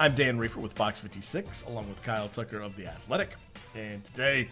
[0.00, 3.30] I'm Dan Reefer with Fox 56, along with Kyle Tucker of The Athletic.
[3.74, 4.48] And today,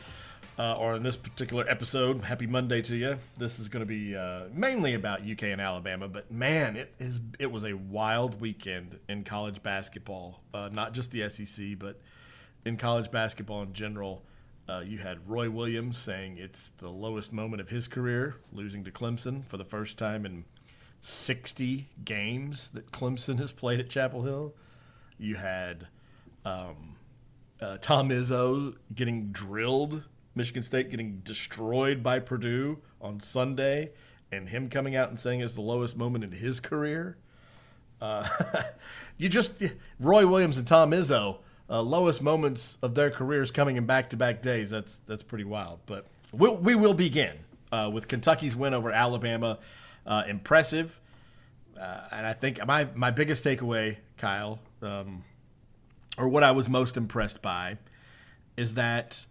[0.58, 3.18] uh, or in this particular episode, happy Monday to you.
[3.38, 7.20] This is going to be uh, mainly about UK and Alabama, but man, it is
[7.38, 10.40] it was a wild weekend in college basketball.
[10.52, 12.00] Uh, not just the SEC, but
[12.64, 14.24] in college basketball in general.
[14.68, 18.90] Uh, you had Roy Williams saying it's the lowest moment of his career, losing to
[18.90, 20.44] Clemson for the first time in
[21.02, 24.52] 60 games that Clemson has played at Chapel Hill.
[25.18, 25.88] You had
[26.44, 26.96] um,
[27.60, 33.92] uh, Tom Izzo getting drilled, Michigan State getting destroyed by Purdue on Sunday,
[34.30, 37.16] and him coming out and saying it's the lowest moment in his career.
[38.00, 38.28] Uh,
[39.16, 39.62] you just
[39.98, 41.38] Roy Williams and Tom Izzo,
[41.70, 44.70] uh, lowest moments of their careers coming in back-to-back days.
[44.70, 45.80] That's that's pretty wild.
[45.86, 47.38] But we'll, we will begin
[47.72, 49.58] uh, with Kentucky's win over Alabama.
[50.06, 51.00] Uh, impressive,
[51.80, 55.24] uh, and I think my my biggest takeaway, Kyle, um,
[56.18, 57.78] or what I was most impressed by,
[58.56, 59.26] is that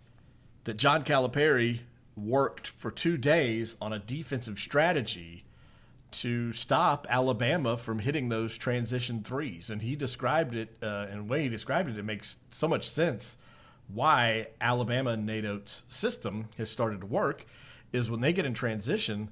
[0.65, 1.81] that John Calipari
[2.15, 5.45] worked for two days on a defensive strategy
[6.11, 9.69] to stop Alabama from hitting those transition threes.
[9.69, 12.89] And he described it, uh, and the way he described it, it makes so much
[12.89, 13.37] sense
[13.87, 17.45] why Alabama and Nate Oats' system has started to work
[17.91, 19.29] is when they get in transition,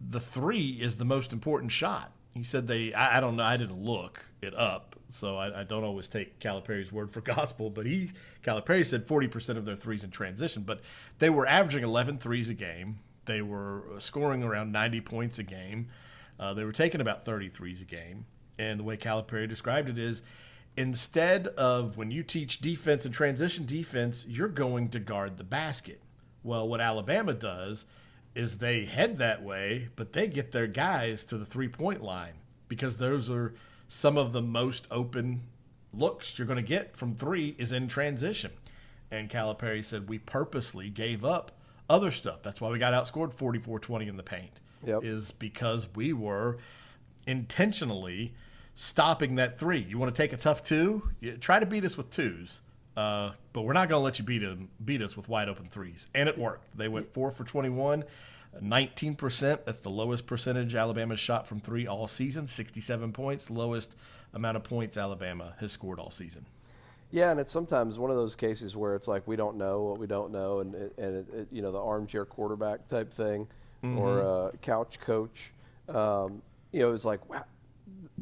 [0.00, 2.12] the three is the most important shot.
[2.34, 5.64] He said they, I, I don't know, I didn't look it up, so I, I,
[5.64, 8.10] don't always take Calipari's word for gospel, but he,
[8.44, 10.80] Calipari said 40% of their threes in transition, but
[11.18, 13.00] they were averaging 11 threes a game.
[13.24, 15.88] They were scoring around 90 points a game.
[16.38, 18.26] Uh, they were taking about 33s a game.
[18.58, 20.22] And the way Calipari described it is
[20.76, 26.00] instead of when you teach defense and transition defense, you're going to guard the basket.
[26.42, 27.84] Well, what Alabama does
[28.34, 32.34] is they head that way, but they get their guys to the three point line
[32.68, 33.54] because those are
[33.88, 35.42] some of the most open
[35.92, 38.52] looks you're going to get from three is in transition.
[39.10, 41.52] And Calipari said we purposely gave up
[41.88, 42.42] other stuff.
[42.42, 44.60] That's why we got outscored 44-20 in the paint.
[44.86, 45.04] Yep.
[45.04, 46.58] Is because we were
[47.26, 48.32] intentionally
[48.74, 49.80] stopping that three.
[49.80, 51.10] You want to take a tough two?
[51.20, 52.60] You try to beat us with twos.
[53.00, 55.66] Uh, but we're not going to let you beat, them, beat us with wide open
[55.70, 56.06] threes.
[56.14, 56.76] And it worked.
[56.76, 58.04] They went four for 21,
[58.62, 59.64] 19%.
[59.64, 63.96] That's the lowest percentage Alabama shot from three all season, 67 points, lowest
[64.34, 66.44] amount of points Alabama has scored all season.
[67.10, 69.98] Yeah, and it's sometimes one of those cases where it's like we don't know what
[69.98, 73.48] we don't know, and it, and it, it, you know the armchair quarterback type thing,
[73.82, 73.98] mm-hmm.
[73.98, 75.52] or uh, couch coach.
[75.88, 76.40] Um,
[76.70, 77.42] you know, it's like wow,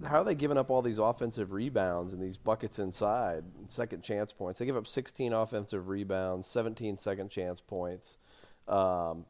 [0.06, 4.32] how are they giving up all these offensive rebounds and these buckets inside, second chance
[4.32, 4.58] points?
[4.58, 8.18] They give up 16 offensive rebounds, 17 second chance points.
[8.66, 9.26] Um,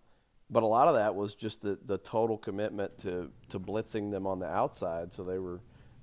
[0.51, 4.27] but a lot of that was just the, the total commitment to, to blitzing them
[4.27, 5.13] on the outside.
[5.13, 5.61] So they were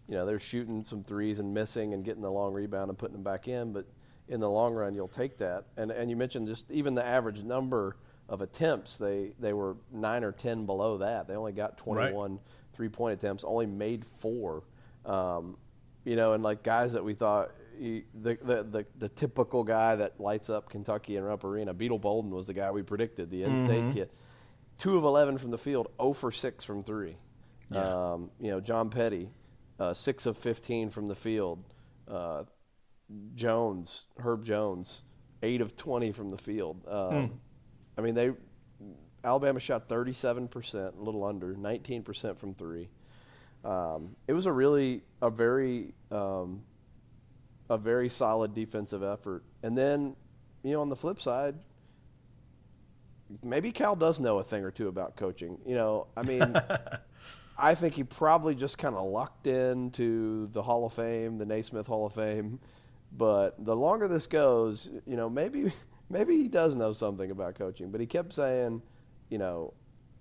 [0.08, 3.14] you know, they're shooting some threes and missing and getting the long rebound and putting
[3.14, 3.74] them back in.
[3.74, 3.88] But
[4.28, 5.66] in the long run, you'll take that.
[5.78, 7.98] And and you mentioned just even the average number
[8.30, 11.28] of attempts, they they were nine or ten below that.
[11.28, 12.40] They only got 21 right.
[12.76, 14.64] Three point attempts, only made four.
[15.06, 15.58] Um,
[16.04, 17.52] you know, and like guys that we thought.
[17.78, 22.00] He, the, the, the, the typical guy that lights up Kentucky and Rupp Arena, Beetle
[22.00, 23.92] Bolden was the guy we predicted, the in-state mm-hmm.
[23.92, 24.10] kid.
[24.78, 27.18] Two of eleven from the field, 0 for six from three.
[27.70, 28.14] Yeah.
[28.14, 29.30] Um, you know, John Petty,
[29.78, 31.66] uh, six of 15 from the field.
[32.08, 32.44] Uh,
[33.36, 35.04] Jones, Herb Jones,
[35.44, 36.86] eight of 20 from the field.
[36.88, 37.34] Um, hmm.
[37.98, 38.32] I mean, they
[39.26, 42.90] Alabama shot 37%, a little under, 19% from three.
[43.64, 46.62] Um, it was a really a very um,
[47.70, 49.44] a very solid defensive effort.
[49.64, 50.16] And then,
[50.64, 51.56] you know, on the flip side,
[53.42, 55.58] maybe Cal does know a thing or two about coaching.
[55.66, 56.56] You know, I mean.
[57.58, 61.88] I think he probably just kind of lucked into the Hall of Fame, the Naismith
[61.88, 62.60] Hall of Fame.
[63.14, 65.72] But the longer this goes, you know, maybe
[66.10, 67.92] maybe he does know something about coaching.
[67.92, 68.82] But he kept saying,
[69.30, 69.74] you know,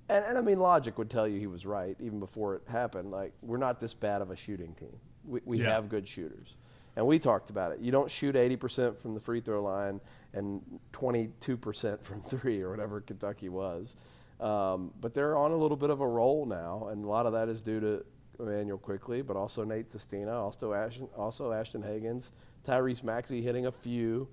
[0.09, 3.11] and, and I mean, logic would tell you he was right even before it happened.
[3.11, 4.97] Like, we're not this bad of a shooting team.
[5.25, 5.71] We, we yeah.
[5.71, 6.57] have good shooters.
[6.97, 7.81] And we talked about it.
[7.81, 10.01] You don't shoot 80% from the free throw line
[10.33, 10.63] and
[10.93, 13.97] 22% from three or whatever Kentucky was.
[14.41, 17.33] Um, but they're on a little bit of a roll now, and a lot of
[17.33, 18.05] that is due to
[18.41, 22.33] Immanuel Quickley, but also Nate Sestina, also Ashton, also Ashton Hagans,
[22.67, 24.29] Tyrese Maxey hitting a few.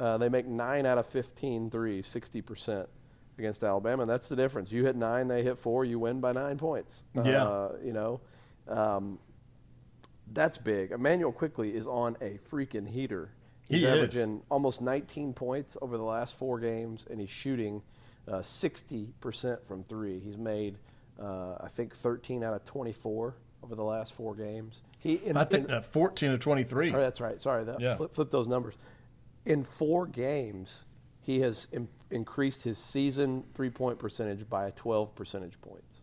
[0.00, 2.86] Uh, they make nine out of 15 threes, 60%
[3.38, 4.02] against Alabama.
[4.02, 4.70] And that's the difference.
[4.72, 7.04] You hit nine, they hit four, you win by nine points.
[7.14, 7.44] Yeah.
[7.44, 8.20] Uh, you know,
[8.68, 9.18] um,
[10.32, 10.92] that's big.
[10.92, 13.30] Immanuel Quickley is on a freaking heater.
[13.68, 13.92] He's He is.
[13.92, 17.82] averaging almost 19 points over the last four games, and he's shooting
[18.28, 20.20] uh, 60% from three.
[20.20, 20.78] He's made,
[21.20, 24.82] uh, I think, 13 out of 24 over the last four games.
[25.02, 26.94] He, in, I think in- uh, 14 or 23.
[26.94, 27.40] Oh, that's right.
[27.40, 27.96] Sorry, that, Yeah.
[27.96, 28.74] flip, flip those numbers.
[29.44, 30.84] In four games,
[31.20, 36.00] he has Im- increased his season three-point percentage by 12 percentage points.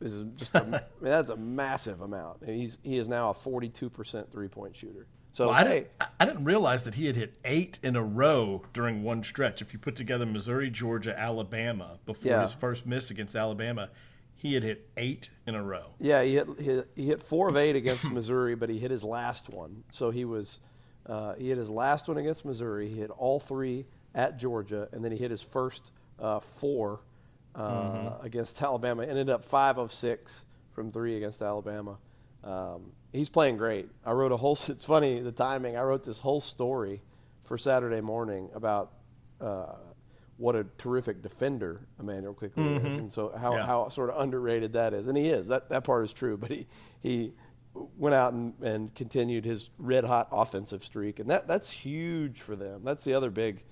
[0.00, 2.44] This is just a, I mean, that's a massive amount.
[2.46, 5.06] He's he is now a 42 percent three-point shooter.
[5.32, 5.90] So Well, I, hey, didn't,
[6.20, 9.60] I- didn't realize that he had hit eight in a row during one stretch.
[9.60, 12.42] If you put together Missouri, Georgia, Alabama before Yeah.
[12.42, 13.90] his first miss against Alabama,
[14.34, 15.94] he had hit eight in a row.
[16.00, 18.90] Yeah, he hit, he hit, he hit four of eight against Missouri, but he hit
[18.90, 19.84] his last one.
[19.92, 20.60] So he was
[21.06, 22.88] uh, he hit his last one against Missouri.
[22.88, 27.00] He hit all three at Georgia, and then he hit his first uh, four
[27.54, 29.04] uh, against Alabama.
[29.04, 31.98] Ended up five of six from three against Alabama.
[32.44, 33.88] Um, he's playing great.
[34.04, 34.58] I wrote a whole.
[34.68, 35.76] It's funny the timing.
[35.76, 37.02] I wrote this whole story
[37.42, 38.92] for Saturday morning about.
[39.40, 39.66] Uh,
[40.36, 43.66] what a terrific defender Immanuel Quickley is, and so how, Yeah.
[43.66, 45.48] how sort of underrated that is, and he is.
[45.48, 46.68] That that part is true, but he
[47.02, 47.32] he
[47.74, 52.54] went out and, and continued his red hot offensive streak, and that that's huge for
[52.54, 52.82] them.
[52.84, 53.64] That's the other big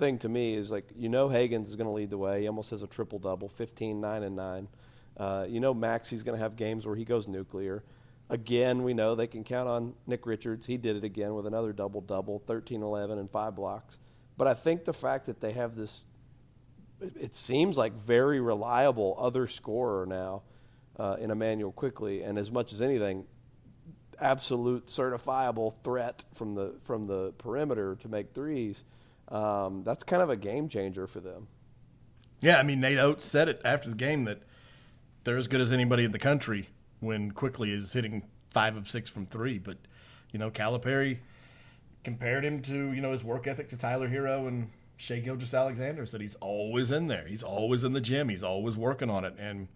[0.00, 2.40] thing to me is like you know Hagans is going to lead the way.
[2.40, 4.68] He almost has a triple double, 15, 9, and nine.
[5.16, 7.84] Uh, you know Maxey's going to have games where he goes nuclear.
[8.28, 10.66] Again, we know they can count on Nick Richards.
[10.66, 13.98] He did it again with another double double, 13, 11, and five blocks.
[14.36, 16.04] But I think the fact that they have this
[17.00, 20.42] it it seems like very reliable other scorer now
[20.98, 23.24] uh, in Immanuel Quickley, and as much as anything,
[24.20, 28.84] absolute certifiable threat from the from the perimeter to make threes.
[29.30, 31.46] Um, that's kind of a game changer for them.
[32.40, 34.42] Yeah, I mean, Nate Oats said it after the game that
[35.24, 39.10] they're as good as anybody in the country when Quickley is hitting five of six
[39.10, 39.58] from three.
[39.58, 39.76] But,
[40.32, 41.18] you know, Calipari
[42.02, 46.06] compared him to, you know, his work ethic to Tyler Herro and Shai Gilgeous-Alexander.
[46.06, 47.26] Said he's always in there.
[47.26, 48.30] He's always in the gym.
[48.30, 49.34] He's always working on it.
[49.38, 49.68] And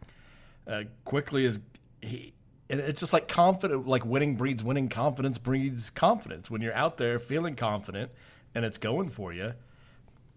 [0.67, 1.61] uh, Quickley is,
[2.01, 2.33] he,
[2.71, 6.51] and it's just like confident, like winning breeds winning, confidence breeds confidence.
[6.51, 8.11] When you're out there feeling confident
[8.55, 9.55] and it's going for you,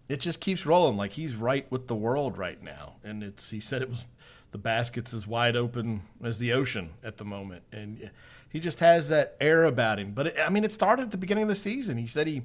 [0.08, 0.96] it just keeps rolling.
[0.96, 3.50] Like he's right with the world right now, and it's.
[3.50, 4.04] He said it was
[4.50, 8.10] the basket's as wide open as the ocean at the moment, and
[8.48, 10.12] he just has that air about him.
[10.12, 11.98] But it, I mean, it started at the beginning of the season.
[11.98, 12.42] He said he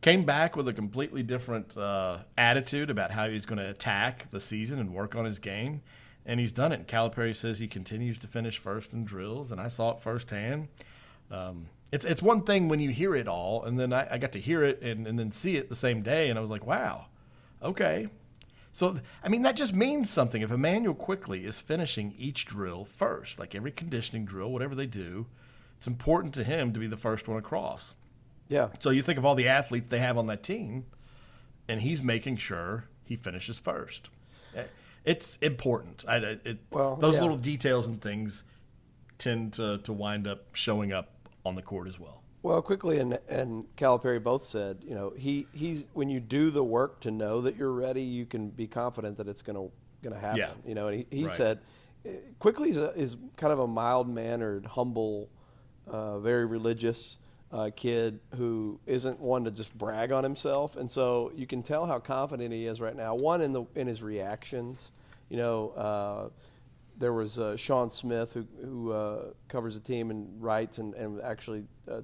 [0.00, 4.40] came back with a completely different uh, attitude about how he's going to attack the
[4.40, 5.82] season and work on his game,
[6.24, 6.86] and he's done it.
[6.86, 10.68] Calipari says he continues to finish first in drills, and I saw it firsthand.
[11.30, 14.32] Um, it's it's one thing when you hear it all, and then I, I got
[14.32, 16.66] to hear it and, and then see it the same day, and I was like,
[16.66, 17.06] wow,
[17.62, 18.08] okay.
[18.72, 20.42] So I mean that just means something.
[20.42, 25.26] If Immanuel Quickley is finishing each drill first, like every conditioning drill, whatever they do,
[25.76, 27.94] it's important to him to be the first one across.
[28.48, 30.84] Yeah, So you think of all the athletes they have on that team,
[31.68, 34.08] and he's making sure he finishes first.
[34.54, 34.62] Eh,
[35.04, 36.04] It's important.
[36.06, 37.22] I, it, Well, those yeah.
[37.22, 38.44] little details and things
[39.18, 41.10] tend to, to wind up showing up
[41.46, 42.22] on the court as well.
[42.42, 46.62] Well, Quickley and and Calipari both said, you know, he he's when you do the
[46.62, 49.72] work to know that you're ready, you can be confident that it's going to
[50.02, 50.38] going to happen.
[50.38, 50.50] Yeah.
[50.64, 51.32] You know, and he, he Right.
[51.32, 51.58] said,
[52.04, 55.28] eh, Quickley is, a, is kind of a mild mannered, humble,
[55.88, 57.16] uh, very religious
[57.50, 61.86] uh, kid who isn't one to just brag on himself, and so you can tell
[61.86, 63.14] how confident he is right now.
[63.14, 64.92] One in the in his reactions,
[65.28, 65.70] you know.
[65.70, 66.28] Uh,
[66.98, 71.20] there was uh, Sean Smith who, who uh, covers the team and writes and, and
[71.20, 72.00] actually uh,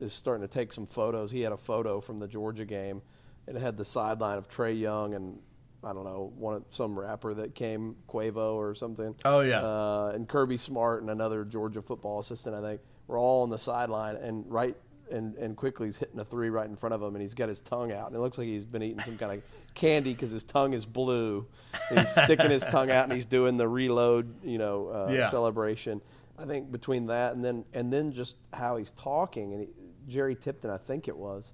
[0.00, 1.30] is starting to take some photos.
[1.30, 3.02] He had a photo from the Georgia game
[3.46, 5.38] and it had the sideline of Trae Young and
[5.82, 9.14] I don't know one of, some rapper that came Quavo or something.
[9.24, 9.60] Oh, yeah.
[9.60, 13.58] uh, and Kirby Smart and another Georgia football assistant I think were all on the
[13.58, 14.76] sideline and right
[15.10, 17.48] and and Quickley he's hitting a three right in front of him and he's got
[17.50, 20.30] his tongue out and it looks like he's been eating some kind of candy because
[20.30, 21.46] his tongue is blue.
[21.90, 25.30] He's sticking his tongue out and he's doing the reload, you know, uh, Yeah.
[25.30, 26.00] celebration.
[26.38, 29.68] I think between that and then and then just how he's talking and he,
[30.08, 31.52] Jerry Tipton, I think it was,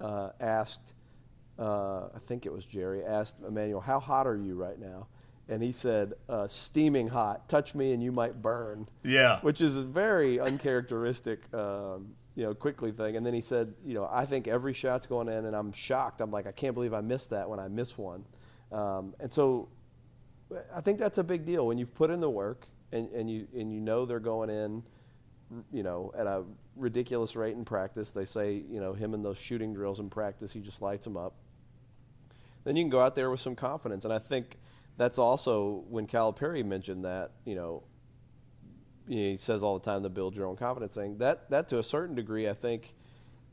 [0.00, 0.94] uh, asked,
[1.58, 5.06] uh, I think it was Jerry asked Emmanuel, "How hot are you right now?"
[5.48, 7.48] And he said, uh, "Steaming hot.
[7.48, 9.40] Touch me and you might burn." Yeah.
[9.40, 13.16] which is a very uncharacteristic, um, you know, Quickley thing.
[13.16, 16.20] And then he said, you know, I think every shot's going in, and I'm shocked.
[16.20, 18.24] I'm like, I can't believe I missed that when I miss one.
[18.70, 19.68] Um, and so,
[20.74, 23.48] I think that's a big deal when you've put in the work and, and you
[23.52, 24.82] and you know they're going in,
[25.72, 26.44] you know, at a
[26.76, 28.10] ridiculous rate in practice.
[28.10, 31.16] They say, you know, him in those shooting drills in practice, he just lights them
[31.16, 31.34] up.
[32.64, 34.58] Then you can go out there with some confidence, and I think
[34.96, 37.82] that's also when Calipari mentioned that, you know,
[39.08, 41.18] he says all the time the build your own confidence thing.
[41.18, 42.94] That that to a certain degree, I think,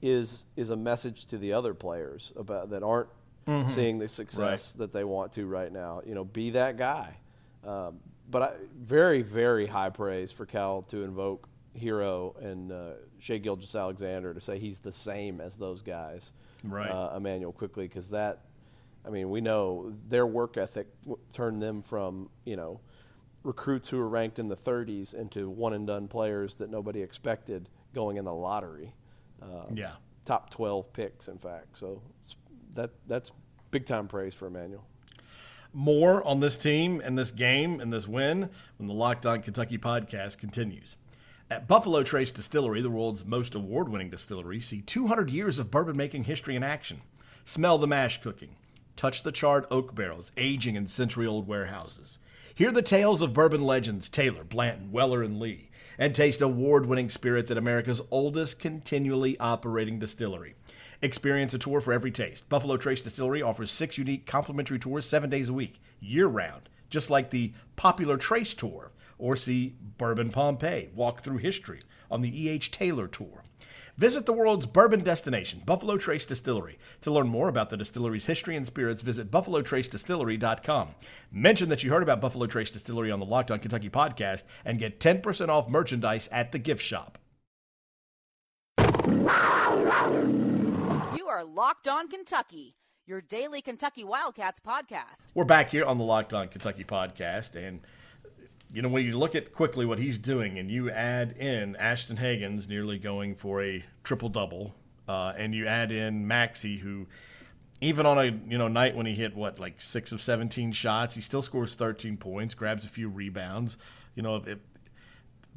[0.02, 3.10] is is a message to the other players about that aren't
[3.48, 3.70] mm-hmm.
[3.70, 4.80] seeing the success right.
[4.80, 6.02] that they want to right now.
[6.06, 7.18] You know, be that guy.
[7.66, 11.48] Um, but I, very very high praise for Cal to invoke
[11.80, 16.32] Herro and uh, Shai Gilgeous-Alexander to say he's the same as those guys.
[16.64, 16.90] Right.
[16.90, 18.42] Uh, Immanuel Quickley because that.
[19.06, 20.88] I mean, we know their work ethic
[21.34, 22.80] turned them from you know
[23.44, 27.70] recruits who were ranked in the 30s into one and done players that nobody expected
[27.94, 28.94] going in the lottery.
[29.42, 29.94] Um, yeah.
[30.26, 31.78] Top 12 picks, in fact.
[31.78, 32.02] So
[32.74, 33.32] that that's
[33.72, 34.86] big time praise for Emmanuel.
[35.74, 39.78] More on this team and this game and this win when the Locked On Kentucky
[39.78, 40.96] podcast continues.
[41.50, 45.98] At Buffalo Trace Distillery, the world's most award winning distillery, see 200 years of bourbon
[45.98, 47.02] making history in action.
[47.44, 48.56] Smell the mash cooking.
[48.96, 52.20] Touch the charred oak barrels aging in century old warehouses.
[52.56, 57.10] Hear the tales of bourbon legends Taylor, Blanton, Weller, and Lee, and taste award winning
[57.10, 60.54] spirits at America's oldest continually operating distillery.
[61.02, 62.48] Experience a tour for every taste.
[62.50, 67.10] Buffalo Trace Distillery offers six unique complimentary tours seven days a week, year round, just
[67.10, 71.80] like the popular Trace Tour, or see Bourbon Pompeii, walk through history
[72.12, 72.70] on the E.H.
[72.70, 73.46] Taylor Tour.
[73.98, 76.80] Visit the world's bourbon destination, Buffalo Trace Distillery.
[77.02, 80.96] To learn more about the distillery's history and spirits, visit buffalotracedistillery.com.
[81.32, 84.80] Mention that you heard about Buffalo Trace Distillery on the Locked On Kentucky podcast and
[84.80, 87.20] get 10% off merchandise at the gift shop.
[91.16, 95.28] You are Locked On Kentucky, your daily Kentucky Wildcats podcast.
[95.36, 97.82] We're back here on the Locked On Kentucky podcast and
[98.74, 102.18] you know, when you look at Quickley what he's doing and you add in Ashton
[102.18, 104.74] Hagans nearly going for a triple double,
[105.08, 107.06] uh, and you add in Maxey, who
[107.82, 111.14] even on a you know night when he hit what like six of 17 shots,
[111.14, 113.78] he still scores 13 points, grabs a few rebounds.
[114.16, 114.44] You know,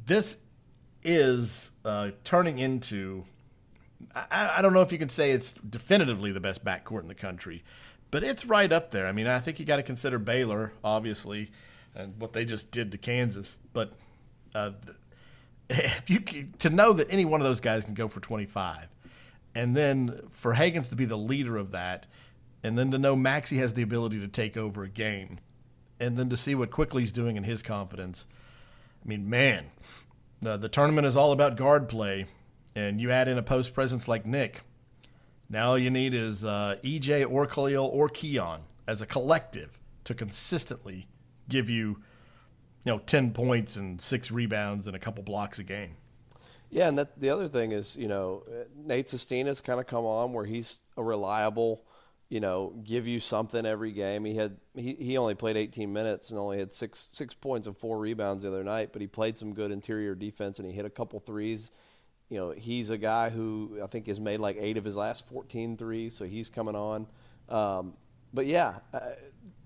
[0.05, 0.37] this
[1.03, 3.23] is uh, turning into.
[4.13, 7.15] I, I don't know if you can say it's definitively the best backcourt in the
[7.15, 7.63] country,
[8.11, 9.07] but it's right up there.
[9.07, 11.49] I mean, I think you got to consider Baylor, obviously
[11.97, 13.57] and what they just did to Kansas.
[13.73, 13.93] But
[14.55, 14.71] uh,
[15.69, 16.19] if you
[16.59, 18.87] to know that any one of those guys can go for 25,
[19.55, 22.05] and then for Hagans to be the leader of that,
[22.63, 25.39] and then to know Maxey has the ability to take over a game,
[25.99, 28.27] and then to see what Quickley's doing in his confidence.
[29.03, 29.71] I mean, man,
[30.45, 32.27] uh, the tournament is all about guard play,
[32.75, 34.61] and you add in a post presence like Nick.
[35.49, 40.13] Now all you need is uh, EJ or Khalil or Keion as a collective to
[40.13, 41.07] consistently
[41.49, 42.01] give you,
[42.85, 45.95] you know, 10 points and six rebounds and a couple blocks a game.
[46.69, 48.43] Yeah, and that, the other thing is, you know,
[48.75, 51.83] Nate Sestina's kind of come on where he's a reliable,
[52.29, 54.25] you know, give you something every game.
[54.25, 57.77] He had he, he only played 18 minutes and only had six six points and
[57.77, 60.85] four rebounds the other night, but he played some good interior defense and he hit
[60.85, 61.71] a couple threes.
[62.29, 65.25] You know, he's a guy who I think has made like eight of his last
[65.29, 67.07] 14 threes, so he's coming on.
[67.47, 67.93] Um,
[68.33, 68.99] but yeah, uh,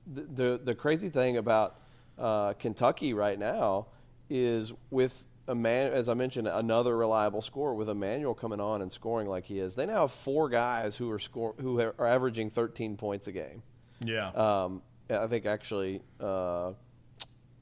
[0.07, 1.79] the, the, crazy thing about
[2.17, 3.87] uh, Kentucky right now
[4.29, 8.91] is with a man, as I mentioned, another reliable scorer with Immanuel coming on and
[8.91, 9.75] scoring like he is.
[9.75, 13.63] They now have four guys who are score who are averaging 13 points a game.
[14.03, 14.29] Yeah.
[14.29, 16.71] Um, I think actually uh,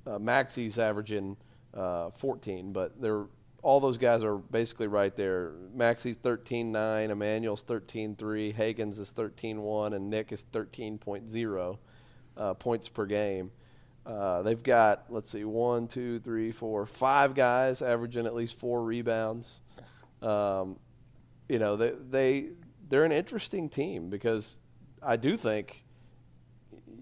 [0.05, 0.19] uh,
[0.77, 1.38] averaging
[1.74, 3.25] uh, 14, but they're
[3.62, 5.51] all those guys are basically right there.
[5.75, 8.53] Maxey's 13-9, Immanuel's 13-3,
[9.00, 11.77] is 13-1, and Nick is 13.0
[12.39, 13.51] uh, points per game.
[14.05, 18.84] Uh, they've got let's see, one, two, three, four, five guys averaging at least four
[18.84, 19.62] rebounds.
[20.22, 20.77] Um,
[21.48, 22.50] you know, they they
[22.88, 24.58] they're an interesting team because
[25.03, 25.86] I do think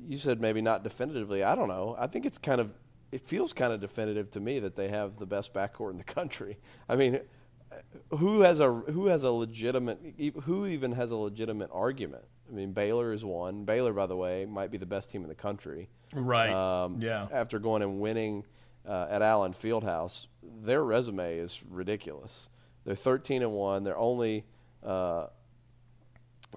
[0.06, 1.44] you said maybe not definitively.
[1.44, 1.96] I don't know.
[1.98, 2.74] I think it's kind of
[3.12, 6.04] it feels kind of definitive to me that they have the best backcourt in the
[6.16, 6.58] country.
[6.90, 7.22] I mean,
[8.10, 10.00] who has a who has a legitimate
[10.44, 12.26] who even has a legitimate argument?
[12.50, 13.66] I mean, Baylor is one.
[13.66, 15.90] Baylor, by the way, might be the best team in the country.
[16.14, 16.52] Right.
[16.52, 17.28] Um, yeah.
[17.32, 18.46] After going and winning
[18.88, 20.28] uh, at Allen Fieldhouse,
[20.62, 22.50] their resume is ridiculous.
[22.86, 23.84] They're 13 and one.
[23.84, 24.46] Their only
[24.84, 25.28] uh,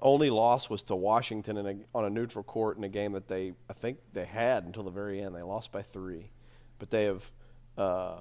[0.01, 3.55] only loss was to Washington a, on a neutral court in a game that they
[3.69, 5.35] I think they had until the very end.
[5.35, 6.31] They lost by three,
[6.79, 7.33] but they have
[7.77, 8.17] uh,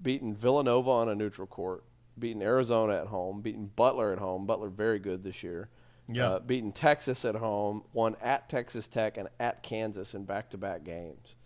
[0.00, 1.84] beaten Villanova on a neutral court,
[2.18, 4.46] beaten Arizona at home, beaten Butler at home.
[4.46, 5.68] Butler very good this year.
[6.08, 6.30] Yeah.
[6.32, 11.36] Uh, beating Texas at home, won at Texas Tech and at Kansas in back-to-back games.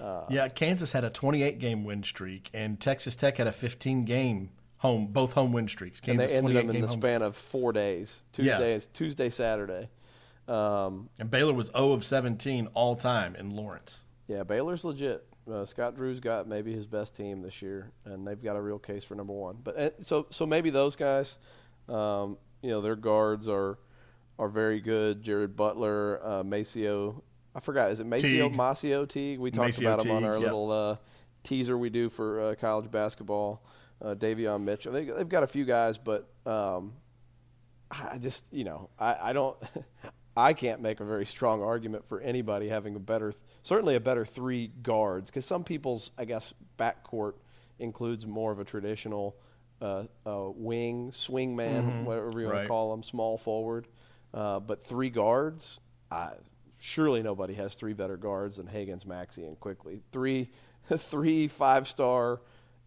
[0.00, 4.04] Uh, yeah, Kansas had a 28 game win streak, and Texas Tech had a 15
[4.04, 6.00] game home, both home win streaks.
[6.06, 7.00] and they ended 28 them in the home.
[7.00, 8.22] span of four days.
[8.32, 8.86] Tuesday, Yes.
[8.86, 9.88] Tuesday, Saturday.
[10.46, 14.04] Um, And Baylor was 0 of 17 all time in Lawrence.
[14.28, 15.24] yeah, Baylor's legit.
[15.50, 18.78] Uh, Scott Drew's got maybe his best team this year, and they've got a real
[18.78, 19.56] case for number one.
[19.64, 21.38] But uh, so so maybe those guys,
[21.88, 23.78] um, you know, their guards are
[24.38, 25.22] are very good.
[25.22, 27.22] Jared Butler, uh, MaCio.
[27.54, 27.90] I forgot.
[27.90, 28.48] Is it MaCio?
[28.48, 28.54] Teague.
[28.54, 29.38] MaCio Teague.
[29.38, 30.44] We talked MaCio about him on Teague, our yep.
[30.44, 30.96] little uh,
[31.42, 33.64] teaser we do for uh, college basketball.
[34.00, 34.92] Uh, Davion Mitchell.
[34.92, 36.92] They, they've got a few guys, but um,
[37.90, 39.56] I just you know I, I don't
[40.36, 44.24] I can't make a very strong argument for anybody having a better certainly a better
[44.24, 47.34] three guards because some people's I guess backcourt
[47.78, 49.36] includes more of a traditional
[49.80, 52.62] uh, uh, wing swing man whatever you want Right.
[52.62, 53.86] to call them small forward
[54.38, 55.80] uh, but three guards
[56.10, 56.30] I,
[56.78, 60.50] surely nobody has three better guards than Hagans, Maxey and Quickley three
[60.96, 62.40] three five star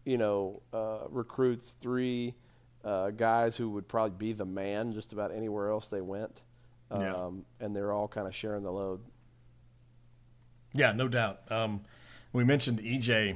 [0.05, 2.35] you know uh, recruits three
[2.83, 6.41] uh, guys who would probably be the man just about anywhere else they went.
[6.89, 7.65] Um, Yeah.
[7.65, 9.01] And they're all kind of sharing the load.
[10.73, 11.41] Yeah, no doubt.
[11.51, 11.81] Um,
[12.33, 13.35] we mentioned EJ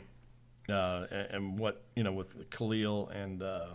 [0.69, 3.67] uh, and, and what you know with Khalil and uh,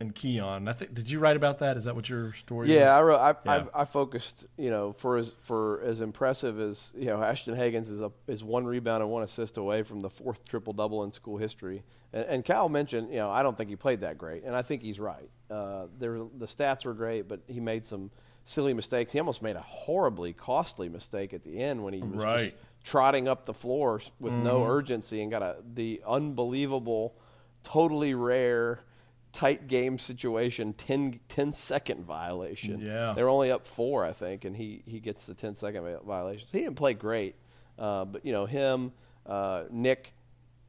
[0.00, 0.68] and Keion.
[0.68, 1.76] I think did you write about that?
[1.76, 2.72] Is that what your story?
[2.74, 3.04] Yeah, I, is?
[3.04, 3.64] wrote, I, Yeah.
[3.74, 7.90] I, I focused, you know, for as for as impressive as you know, Ashton Hagans
[7.90, 11.12] is a is one rebound and one assist away from the fourth triple double in
[11.12, 11.82] school history.
[12.12, 14.62] And, and Cal mentioned, you know, I don't think he played that great, and I
[14.62, 15.30] think he's right.
[15.50, 18.10] Uh, there, the stats were great, but he made some
[18.44, 19.12] silly mistakes.
[19.12, 22.38] He almost made a horribly costly mistake at the end when he was Right.
[22.38, 27.16] just trotting up the floor with no urgency and got a the unbelievable,
[27.64, 28.80] totally rare.
[29.36, 32.80] Tight game situation, 10, 10 second violation.
[32.80, 33.12] Yeah.
[33.14, 36.50] They're only up four, I think, and he, he gets the 10 second vi- violations.
[36.50, 37.34] He didn't play great,
[37.78, 38.92] uh, but you know him,
[39.26, 40.14] uh, Nick,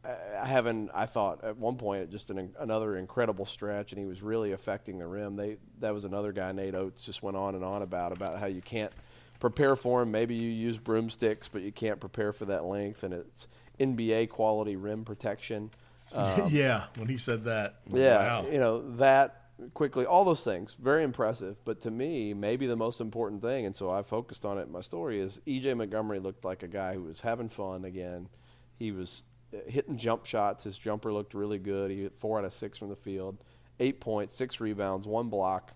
[0.04, 4.22] uh, having I thought at one point just an, another incredible stretch, and he was
[4.22, 5.38] really affecting the rim.
[5.38, 8.48] They that was another guy Nate Oats just went on and on about about how
[8.48, 8.92] you can't
[9.40, 10.12] prepare for him.
[10.12, 13.48] Maybe you use broomsticks, but you can't prepare for that length, and it's
[13.80, 15.72] NBA quality rim protection.
[16.50, 16.86] yeah.
[16.98, 18.46] When he said that, Yeah, wow.
[18.50, 19.44] you know that
[19.74, 21.64] Quickley, all those things, very impressive.
[21.66, 24.72] But to me, maybe the most important thing, and so I focused on it in
[24.72, 28.30] my story, is EJ Montgomery looked like a guy who was having fun again.
[28.78, 30.64] He was uh, hitting jump shots.
[30.64, 31.90] His jumper looked really good.
[31.92, 33.44] He hit four out of six from the field,
[33.80, 35.74] eight points, six rebounds, one block.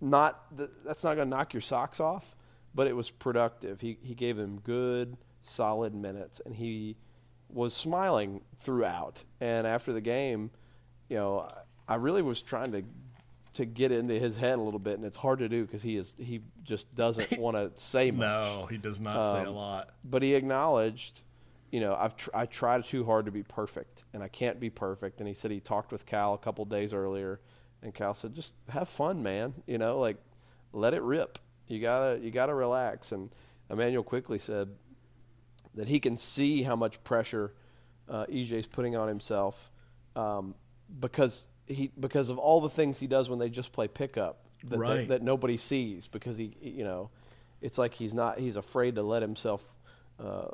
[0.00, 2.34] Not th- that's not going to knock your socks off,
[2.74, 3.82] but it was productive.
[3.82, 6.96] He he gave them good, solid minutes, and he
[7.52, 9.24] was smiling throughout.
[9.40, 10.50] And after the game,
[11.08, 11.48] you know,
[11.88, 12.82] I really was trying to
[13.54, 15.96] to get into his head a little bit, and it's hard to do because he
[15.96, 18.20] is he just doesn't want to say much.
[18.20, 19.90] No, he does not say a Um, lot.
[20.04, 21.22] But he acknowledged,
[21.72, 24.70] you know, I've tr- I tried too hard to be perfect, and I can't be
[24.70, 25.18] perfect.
[25.18, 27.40] And he said he talked with Cal a couple days earlier,
[27.82, 29.54] and Cal said, just have fun, man.
[29.66, 30.18] You know, like
[30.72, 31.38] let it rip.
[31.66, 33.10] You gotta you gotta relax.
[33.10, 33.30] And
[33.68, 34.68] Immanuel Quickley said
[35.74, 37.52] that he can see how much pressure
[38.08, 39.70] uh, is putting on himself
[40.16, 40.54] um,
[40.98, 44.70] because he because of all the things he does when they just play pickup that,
[44.70, 45.08] that, Right.
[45.08, 47.10] that nobody sees because he you know
[47.60, 49.76] it's like he's not he's afraid to let himself
[50.18, 50.48] uh,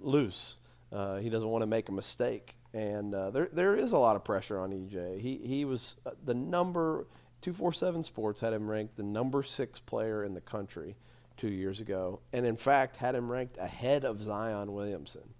[0.00, 0.56] loose.
[0.92, 4.16] Uh, he doesn't want to make a mistake, and uh, there there is a lot
[4.16, 5.20] of pressure on EJ.
[5.20, 7.06] He he was uh, the number
[7.40, 10.96] two four seven Sports had him ranked the number six player in the country
[11.38, 15.34] two years ago, and in fact had him ranked ahead of Zion Williamson,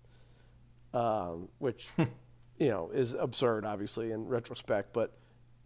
[0.94, 5.12] um, which you know is absurd, obviously in retrospect, but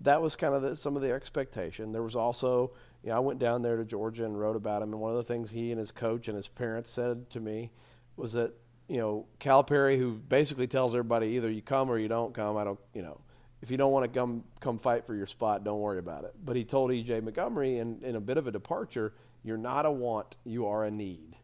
[0.03, 1.93] that was kind of the, some of the expectation.
[1.93, 4.93] There was also, you know, I went down there to Georgia and wrote about him,
[4.93, 7.71] and one of the things he and his coach and his parents said to me
[8.17, 8.53] was that,
[8.89, 12.57] you know, Calipari, who basically tells everybody either you come or you don't come.
[12.57, 13.21] I don't, you know,
[13.63, 16.35] if you don't want to come come fight for your spot, don't worry about it.
[16.45, 19.91] But he told EJ Montgomery in, in a bit of a departure, you're not a
[19.91, 21.37] want, you are a need.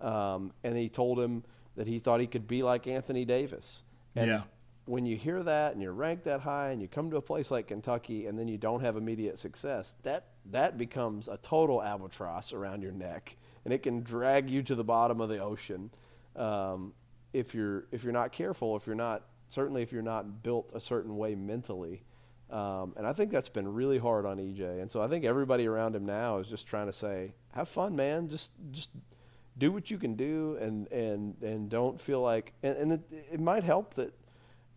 [0.00, 1.44] Um, and he told him
[1.76, 3.84] that he thought he could be like Anthony Davis.
[4.16, 4.42] And Yeah.
[4.86, 7.50] when you hear that and you're ranked that high and you come to a place
[7.50, 12.52] like Kentucky and then you don't have immediate success, that that becomes a total albatross
[12.52, 15.90] around your neck, and it can drag you to the bottom of the ocean
[16.36, 16.94] um,
[17.32, 20.80] if you're if you're not careful, if you're not certainly if you're not built a
[20.80, 22.02] certain way mentally.
[22.50, 24.80] Um, and I think that's been really hard on EJ.
[24.80, 27.94] And so I think everybody around him now is just trying to say, "Have fun,
[27.94, 28.28] man.
[28.28, 28.90] Just just
[29.56, 33.40] do what you can do, and and and don't feel like." And, and it, it
[33.40, 34.12] might help that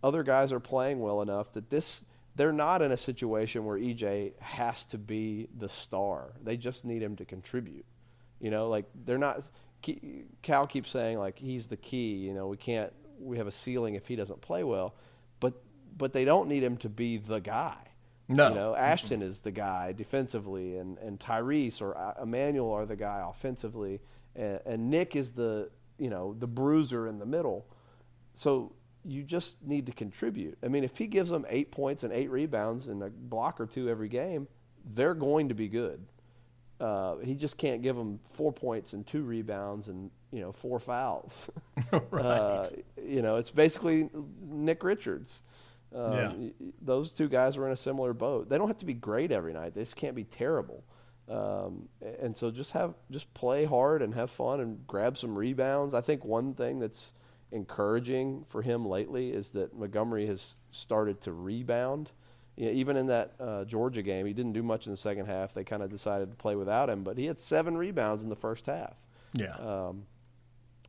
[0.03, 2.03] other guys are playing well enough that this
[2.35, 6.33] they're not in a situation where EJ has to be the star.
[6.43, 7.85] They just need him to contribute.
[8.39, 9.49] You know, like they're not.
[10.41, 12.15] Cal keeps saying like he's the key.
[12.15, 14.95] You know, we can't we have a ceiling if he doesn't play well,
[15.95, 17.77] but they don't need him to be the guy.
[18.27, 18.49] No.
[18.49, 22.95] You know, Ashton is the guy defensively, and, and Tyrese or uh, Emmanuel are the
[22.95, 23.99] guy offensively,
[24.35, 27.65] and, and Nick is the you know the bruiser in the middle.
[28.33, 28.73] So
[29.05, 30.57] you just need to contribute.
[30.63, 33.65] I mean, if he gives them eight points and eight rebounds and a block or
[33.65, 34.47] two every game,
[34.85, 36.05] they're going to be good.
[36.79, 40.79] Uh, he just can't give them four points and two rebounds and you know four
[40.79, 41.49] fouls.
[42.09, 42.25] right.
[42.25, 42.69] uh,
[43.05, 44.09] you know, it's basically
[44.41, 45.43] Nick Richards.
[45.93, 46.49] Um, Yeah.
[46.81, 48.49] Those two guys were in a similar boat.
[48.49, 49.73] They don't have to be great every night.
[49.73, 50.83] They just can't be terrible.
[51.29, 51.87] Um,
[52.19, 55.93] and so just have just play hard and have fun and grab some rebounds.
[55.93, 57.13] I think one thing that's
[57.51, 62.11] encouraging for him lately is that Montgomery has started to rebound.
[62.57, 65.25] You know, even in that uh, Georgia game, he didn't do much in the second
[65.27, 65.53] half.
[65.53, 68.35] They kind of decided to play without him, but he had seven rebounds in the
[68.35, 68.97] first half.
[69.33, 69.55] yeah.
[69.55, 70.05] Um,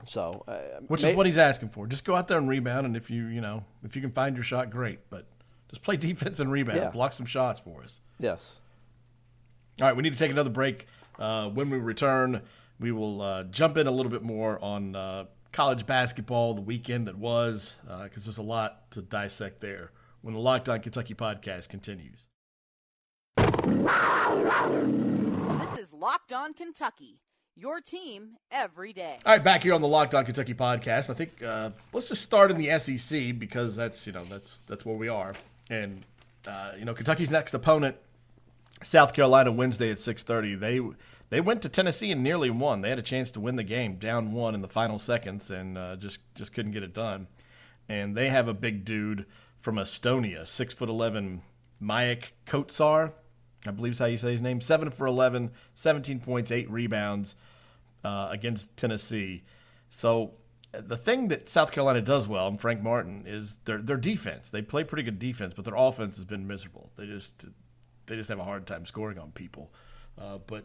[0.07, 1.87] so, uh, Which may- is what he's asking for.
[1.87, 4.37] Just go out there and rebound, and if you you know if you can find
[4.37, 5.01] your shot, great.
[5.11, 5.27] But
[5.69, 6.79] just play defense and rebound.
[6.79, 6.91] Yeah.
[6.91, 8.01] Block some shots for us.
[8.19, 8.55] yes.
[9.81, 10.87] All right, we need to take another break.
[11.19, 12.43] Uh, when we return,
[12.79, 17.09] we will uh, jump in a little bit more on uh, college basketball, the weekend
[17.09, 19.91] that was, because there's a lot to dissect there.
[20.23, 22.29] When the Locked On Kentucky podcast continues.
[23.37, 23.49] This
[25.81, 27.19] is Locked On Kentucky,
[27.57, 29.19] your team every day.
[29.25, 31.11] All right, back here on the Locked On Kentucky podcast.
[31.11, 34.85] I think uh, let's just start in the SEC because that's you know that's that's
[34.85, 35.35] where we are,
[35.71, 36.05] and
[36.47, 37.97] uh, you know Kentucky's next opponent,
[38.83, 40.55] South Carolina, Wednesday at six thirty.
[40.55, 40.81] They
[41.31, 42.81] they went to Tennessee and nearly won.
[42.81, 45.79] They had a chance to win the game, down one in the final seconds, and
[45.79, 47.29] uh, just just couldn't get it done.
[47.89, 49.27] And they have a big dude
[49.61, 51.43] from Estonia, six foot eleven,
[51.83, 53.13] Maik Kotsar.
[53.67, 54.61] I believe is how you say his name.
[54.61, 57.35] Seven for 11, 17 points, eight rebounds
[58.05, 59.43] uh, against Tennessee.
[59.89, 60.35] So
[60.73, 64.51] the thing that South Carolina does well, and Frank Martin, is their their defense.
[64.51, 66.91] They play pretty good defense, but their offense has been miserable.
[66.97, 67.47] They just
[68.07, 69.73] they just have a hard time scoring on people.
[70.19, 70.65] Uh, but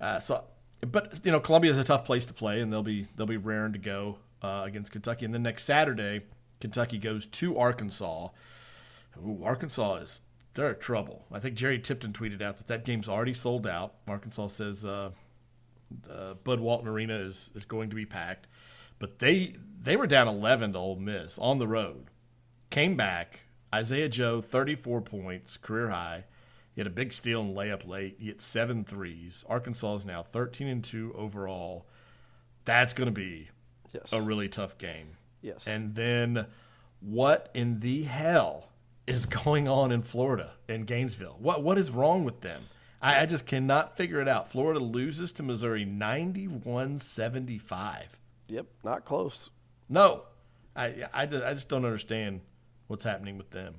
[0.00, 0.44] uh, so,
[0.80, 3.36] but you know, Columbia is a tough place to play, and they'll be they'll be
[3.36, 5.24] raring to go uh, against Kentucky.
[5.24, 6.22] And then next Saturday,
[6.60, 8.28] Kentucky goes to Arkansas.
[9.18, 10.20] Ooh, Arkansas is
[10.54, 11.26] they're in trouble.
[11.32, 13.94] I think Jerry Tipton tweeted out that that game's already sold out.
[14.08, 15.10] Arkansas says uh,
[16.02, 18.46] the Bud Walton Arena is, is going to be packed,
[18.98, 22.06] but they they were down 11 to Ole Miss on the road,
[22.70, 23.40] came back.
[23.74, 26.24] Isaiah Joe 34 points, career high.
[26.74, 28.16] He had a big steal and layup late.
[28.18, 29.44] He hit seven threes.
[29.48, 31.86] Arkansas is now 13 and two overall.
[32.64, 33.48] That's going to be
[33.92, 34.12] Yes.
[34.12, 35.16] a really tough game.
[35.42, 35.66] Yes.
[35.66, 36.46] And then
[37.00, 38.69] what in the hell
[39.10, 41.36] is going on in Florida in Gainesville?
[41.38, 42.64] What what is wrong with them?
[43.02, 44.50] I, I just cannot figure it out.
[44.50, 48.02] Florida loses to Missouri 91-75.
[48.48, 48.66] Yep.
[48.84, 49.48] Not close.
[49.88, 50.24] No.
[50.76, 52.42] I, I, just, I just don't understand
[52.88, 53.76] what's happening with them.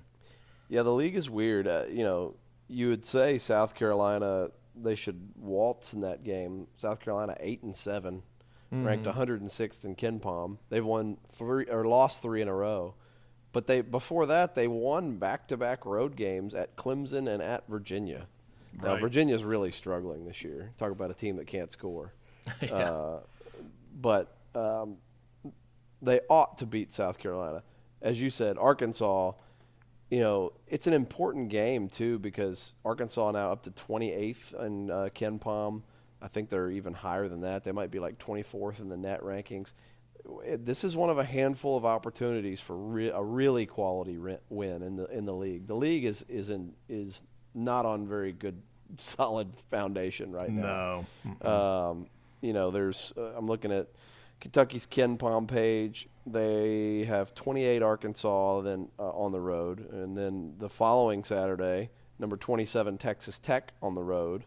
[0.69, 1.67] Yeah, the league is weird.
[1.67, 2.35] Uh, you know,
[2.67, 6.67] you would say South Carolina they should waltz in that game.
[6.77, 8.23] South Carolina eight and 7
[8.71, 10.57] ranked 106th in KenPom.
[10.69, 12.95] They've won three or lost three in a row,
[13.51, 17.67] but they before that they won back to back road games at Clemson and at
[17.67, 18.27] Virginia.
[18.81, 19.01] Now Right.
[19.01, 20.71] Virginia's really struggling this year.
[20.77, 22.13] Talk about a team that can't score.
[22.61, 22.73] Yeah.
[22.73, 23.19] Uh,
[23.93, 24.97] but um,
[26.01, 27.63] they ought to beat South Carolina.
[28.01, 29.33] As you said, Arkansas,
[30.09, 35.09] you know, it's an important game too because Arkansas now up to 28th in uh,
[35.13, 35.83] KenPom.
[36.21, 37.63] I think they're even higher than that.
[37.63, 39.73] They might be like 24th in the net rankings.
[40.57, 44.17] This is one of a handful of opportunities for re- a really quality
[44.49, 45.67] win in the in the league.
[45.67, 48.61] The league is is in is not on very good
[48.97, 51.05] solid foundation right now.
[51.41, 51.49] No.
[51.49, 52.07] Um,
[52.41, 53.87] you know, there's uh, I'm looking at
[54.39, 56.07] Kentucky's KenPom page.
[56.25, 62.37] They have 28 Arkansas then uh, on the road, and then the following Saturday, number
[62.37, 64.43] 27 Texas Tech on the road.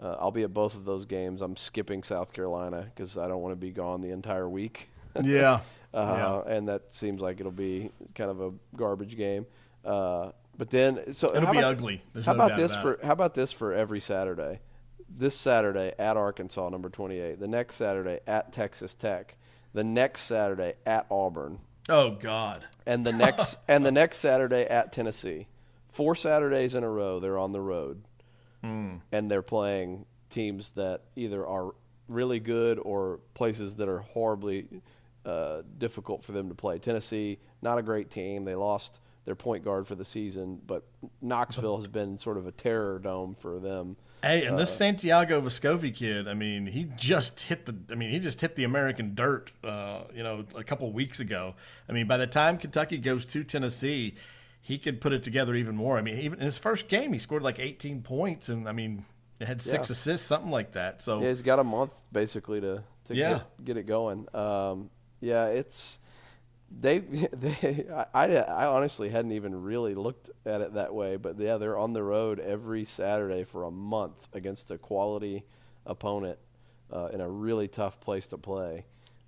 [0.00, 1.40] Uh, I'll be at both of those games.
[1.40, 4.90] I'm skipping South Carolina because I don't want to be gone the entire week.
[5.24, 5.60] Yeah.
[5.94, 9.46] Uh, and that seems like it'll be kind of a garbage game.
[9.82, 12.02] Uh, but then, so It'll be about- ugly.
[12.12, 14.60] There's how no about this about for how about this for every Saturday?
[15.08, 17.40] This Saturday at Arkansas, number twenty-eight.
[17.40, 19.36] The next Saturday at Texas Tech.
[19.72, 22.66] The next Saturday at Auburn, Oh God.
[22.86, 25.46] and the next and the next Saturday at Tennessee.
[25.86, 28.02] Four Saturdays in a row, they're on the road,
[28.62, 29.00] and
[29.30, 31.70] they're playing teams that either are
[32.08, 34.66] really good or places that are horribly
[35.24, 36.78] uh, difficult for them to play.
[36.78, 38.44] Tennessee, not a great team.
[38.44, 40.60] They lost their point guard for the season.
[40.66, 40.84] But
[41.20, 43.96] Knoxville has been sort of a terror dome for them.
[44.22, 48.18] Hey, and this Santiago Vescovi kid, I mean, he just hit the, I mean, he
[48.18, 51.54] just hit the American dirt, uh, you know, a couple weeks ago.
[51.88, 54.16] I mean, by the time Kentucky goes to Tennessee,
[54.60, 55.98] he could put it together even more.
[55.98, 59.04] I mean, even in his first game, he scored like 18 points, and I mean,
[59.38, 59.92] it had six Yeah.
[59.92, 61.00] assists, something like that.
[61.00, 63.28] So Yeah, he's got a month basically to to Yeah.
[63.58, 64.26] get, get it going.
[64.34, 65.98] Um, yeah, it's
[66.70, 66.98] they
[67.32, 71.78] they I, I honestly hadn't even really looked at it that way, but yeah, they're
[71.78, 75.44] on the road every Saturday for a month against a quality
[75.86, 76.38] opponent
[76.92, 78.84] uh, in a really tough place to play.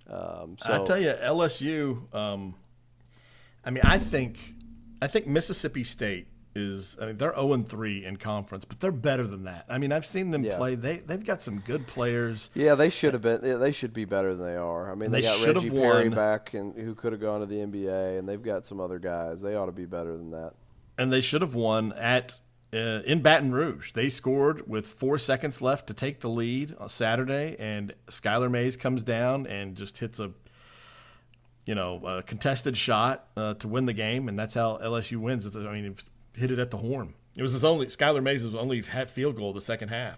[0.09, 2.13] Um, so I tell you, LSU.
[2.13, 2.55] Um,
[3.63, 4.55] I mean, I think,
[5.01, 6.97] I think Mississippi State is.
[7.01, 9.65] I mean, they're zero and three in conference, but they're better than that.
[9.69, 10.57] I mean, I've seen them Yeah.
[10.57, 10.75] play.
[10.75, 12.49] They they've got some good players.
[12.53, 13.41] yeah, they should have been.
[13.43, 14.91] yeah, They should be better than they are.
[14.91, 16.15] I mean, they, They got should have Reggie Perry won.
[16.15, 19.41] back, and who could have gone to the NBA, and they've got some other guys.
[19.41, 20.53] They ought to be better than that.
[20.97, 22.39] and they should have won at
[22.73, 23.91] uh, in Baton Rouge.
[23.93, 28.77] They scored with four seconds left to take the lead on Saturday, and Skylar Mays
[28.77, 30.31] comes down and just hits a
[31.65, 35.45] you know a contested shot uh, to win the game, and that's how LSU wins.
[35.45, 35.95] It's, I mean,
[36.33, 37.13] hit it at the horn.
[37.37, 40.17] It was his only Skylar Mays' only field goal the second half.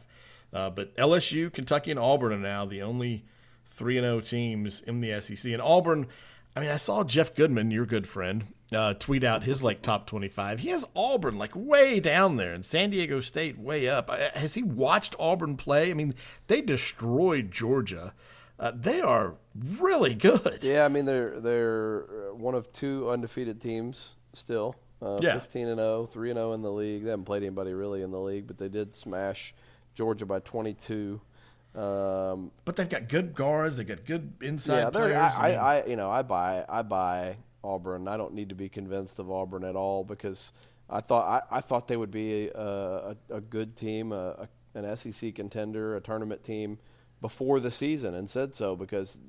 [0.51, 3.25] Uh, but LSU, Kentucky, and Auburn are now the only
[3.65, 5.51] three and zero teams in the SEC.
[5.51, 6.07] And Auburn,
[6.55, 10.05] I mean, I saw Jeff Goodman, your good friend, uh, tweet out his like top
[10.05, 10.59] twenty five.
[10.59, 14.09] He has Auburn like way down there, and San Diego State way up.
[14.09, 15.89] Uh, Has he watched Auburn play?
[15.89, 16.13] I mean,
[16.47, 18.13] they destroyed Georgia.
[18.59, 20.59] Uh, they are really good.
[20.61, 24.75] Yeah, I mean they're they're uh, one of two undefeated teams still.
[25.03, 25.33] Uh, Yeah.
[25.33, 27.03] 15 and 0, 3 and 0 in the league.
[27.03, 29.53] They haven't played anybody really in the league, but they did smash
[29.95, 31.19] Georgia by 22.
[31.75, 33.77] Um, But they've got good guards.
[33.77, 35.15] They got good inside yeah, players.
[35.15, 38.07] I, I, I, you know, I buy, I buy Auburn.
[38.07, 40.51] I don't need to be convinced of Auburn at all because
[40.89, 44.79] I thought, I, I thought they would be a, a, a good team, a, a,
[44.79, 46.77] an SEC contender, a tournament team
[47.21, 49.19] before the season, and said so because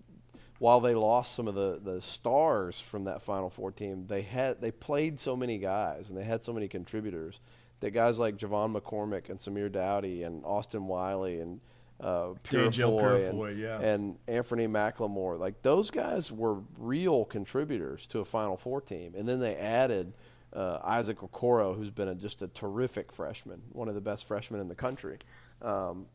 [0.65, 4.63] while they lost some of the, the stars from that Final Four team, they had
[4.63, 7.41] they played so many guys and they had so many contributors
[7.81, 11.61] that guys like J'Von McCormick and Samir Doughty and Austin Wiley and
[12.01, 13.79] uh, Danjel Purifoy and, Purifoy, yeah.
[13.79, 19.29] and Anthony McLemore, like those guys were real contributors to a Final Four team, and
[19.29, 20.15] then they added
[20.55, 24.63] uh, Isaac Okoro, who's been a, just a terrific freshman, one of the best freshmen
[24.63, 25.19] in the country.
[25.61, 26.07] Um,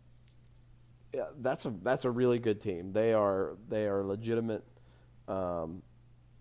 [1.14, 2.94] yeah, that's a that's a really good team.
[2.94, 4.64] They are they are legitimate.
[5.28, 5.82] Um,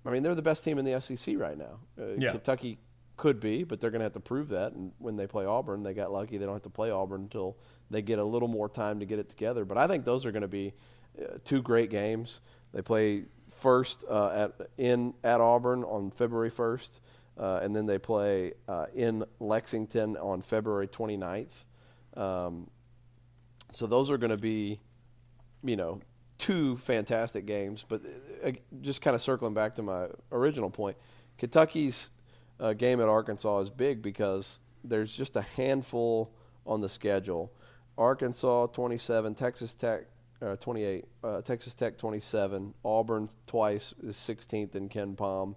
[0.04, 1.80] I mean, they're the best team in the SEC right now.
[1.98, 2.30] Uh, Yeah.
[2.32, 2.78] Kentucky
[3.16, 4.72] could be, but they're going to have to prove that.
[4.72, 6.38] And when they play Auburn, they got lucky.
[6.38, 7.56] They don't have to play Auburn until
[7.90, 9.64] they get a little more time to get it together.
[9.64, 10.72] But I think those are going to be
[11.20, 12.40] uh, two great games.
[12.72, 17.00] They play first uh, at in at Auburn on February 1st,
[17.38, 21.64] uh, and then they play uh, in Lexington on February 29th.
[22.16, 22.70] Um,
[23.72, 24.80] so those are going to be,
[25.62, 26.00] you know,
[26.38, 27.84] two fantastic games.
[27.88, 28.02] But
[28.44, 30.96] uh, just kind of circling back to my original point,
[31.36, 32.10] Kentucky's
[32.60, 36.32] uh, game at Arkansas is big because there's just a handful
[36.66, 37.52] on the schedule.
[37.96, 40.04] Arkansas 27, Texas Tech
[40.40, 45.56] uh, 28, uh, Texas Tech 27, Auburn twice is 16th in KenPom,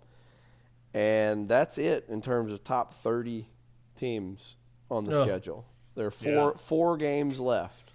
[0.94, 3.48] and that's it in terms of top 30
[3.96, 4.56] teams
[4.90, 5.24] on the Yeah.
[5.24, 5.66] schedule.
[5.94, 6.52] There are four Yeah.
[6.58, 7.91] four games left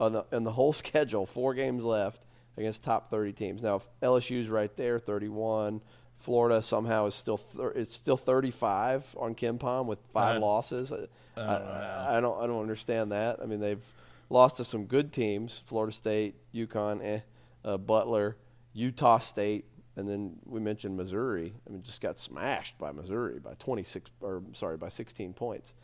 [0.00, 1.26] on the in the whole schedule.
[1.26, 2.26] Four games left
[2.56, 3.62] against top 30 teams.
[3.62, 5.80] Now if LSU's right there, 31.
[6.16, 10.90] Florida somehow is still thir- it's still 35 on KenPom with five I- losses.
[10.92, 10.96] I,
[11.36, 11.68] I don't.
[11.68, 13.40] I, I don't I don't understand that.
[13.42, 13.84] I mean they've
[14.30, 17.20] lost to some good teams: Florida State, UConn, eh,
[17.64, 18.36] uh, Butler,
[18.72, 21.52] Utah State, and then we mentioned Missouri.
[21.68, 25.74] I mean just got smashed by Missouri by 26 or sorry by 16 points.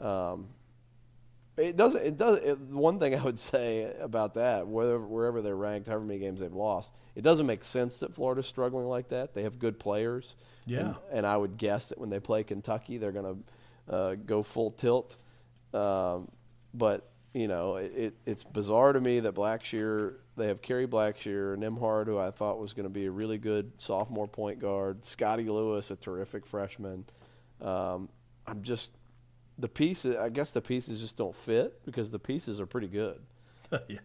[0.00, 0.48] Um,
[1.60, 2.02] it doesn't.
[2.02, 2.38] It does.
[2.38, 6.40] It, one thing I would say about that, whether wherever they're ranked, however many games
[6.40, 9.34] they've lost, it doesn't make sense that Florida's struggling like that.
[9.34, 10.36] They have good players.
[10.66, 10.80] Yeah.
[10.80, 13.44] And, and I would guess that when they play Kentucky, they're going
[13.88, 15.16] to uh, go full tilt.
[15.72, 16.30] Um,
[16.74, 21.56] but you know, it, it, it's bizarre to me that Blackshear they have Kerry Blackshear,
[21.56, 25.48] Nembhard, who I thought was going to be a really good sophomore point guard, Scottie
[25.48, 27.04] Lewis, a terrific freshman.
[27.60, 28.08] Um,
[28.46, 28.92] I'm just
[29.60, 30.16] the pieces.
[30.16, 33.20] I guess the pieces just don't fit because the pieces are pretty good.
[33.88, 33.98] yeah.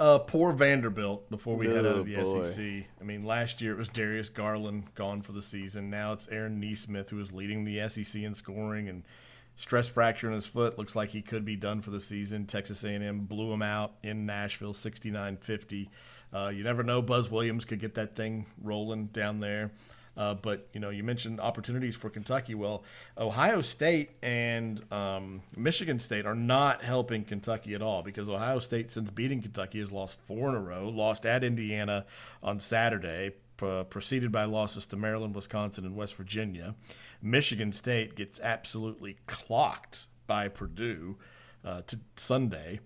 [0.00, 2.42] Uh, poor Vanderbilt before we head out Oh, of the boy.
[2.42, 2.64] SEC.
[3.00, 5.88] I mean, last year it was Darius Garland gone for the season.
[5.88, 9.04] Now it's Aaron Nesmith who is leading the SEC in scoring and
[9.54, 10.76] stress fracture in his foot.
[10.78, 12.46] Looks like he could be done for the season.
[12.46, 15.88] Texas A&M blew him out in Nashville, 69-50.
[16.32, 17.00] Uh, you never know.
[17.00, 19.70] Buzz Williams could get that thing rolling down there.
[20.16, 22.54] Uh, but you know, you mentioned opportunities for Kentucky.
[22.54, 22.84] Well,
[23.18, 28.92] Ohio State and um, Michigan State are not helping Kentucky at all because Ohio State,
[28.92, 30.88] since beating Kentucky, has lost four in a row.
[30.88, 32.06] Lost at Indiana
[32.42, 36.74] on Saturday, preceded by losses to Maryland, Wisconsin, and West Virginia.
[37.22, 41.16] Michigan State gets absolutely clocked by Purdue
[41.64, 42.80] uh, to Sunday.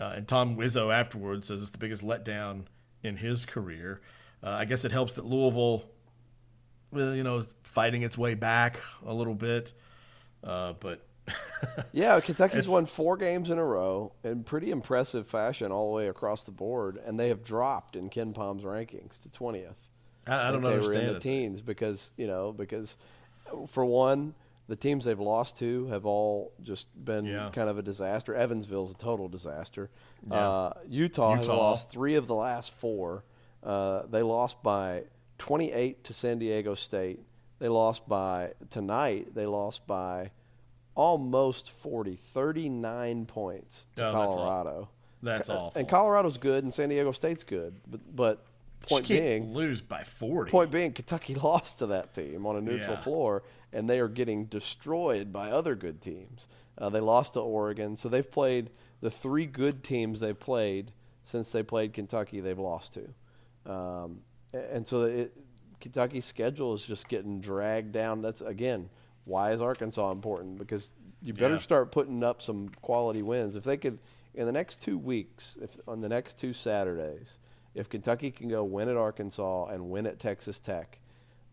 [0.00, 2.64] Uh, and Tom Izzo afterwards says it's the biggest letdown
[3.02, 4.00] in his career.
[4.42, 5.84] Uh, I guess it helps that Louisville,
[6.92, 9.72] you know, fighting its way back a little bit.
[10.42, 11.06] Uh, but
[11.92, 16.08] yeah, Kentucky's won four games in a row in pretty impressive fashion all the way
[16.08, 19.88] across the board, and they have dropped in KenPom's rankings to twentieth.
[20.26, 20.68] I, I don't know.
[20.70, 21.22] they understand were in the it.
[21.22, 22.96] teens because you know because
[23.68, 24.34] for one
[24.68, 27.50] the teams they've lost to have all just been Yeah.
[27.52, 28.34] kind of a disaster.
[28.36, 29.90] Evansville's a total disaster.
[30.28, 30.36] Yeah.
[30.48, 33.24] Uh, Utah, has lost three of the last four.
[33.64, 35.02] Uh, they lost by
[35.40, 37.18] 28 to San Diego State.
[37.58, 39.34] They lost by tonight.
[39.34, 40.30] They lost by
[40.94, 44.88] almost 40, 39 points to Oh, Colorado.
[45.22, 45.78] That's awful.
[45.78, 47.74] And Colorado's good, and San Diego State's good.
[47.86, 48.44] But, but
[48.88, 50.50] point being, lose by forty.
[50.50, 53.02] Point being, Kentucky lost to that team on a neutral Yeah.
[53.02, 56.48] floor, and they are getting destroyed by other good teams.
[56.78, 58.70] Uh, they lost to Oregon, so they've played
[59.02, 60.92] the three good teams they've played
[61.24, 62.40] since they played Kentucky.
[62.40, 64.20] They've lost to, um,
[64.52, 65.36] and so it,
[65.80, 68.22] Kentucky's schedule is just getting dragged down.
[68.22, 68.88] That's again
[69.24, 71.58] why is Arkansas important because you better Yeah.
[71.60, 73.54] start putting up some quality wins.
[73.56, 73.98] If they could,
[74.34, 77.38] in the next two weeks, if on the next two Saturdays,
[77.74, 80.98] if Kentucky can go win at Arkansas and win at Texas Tech,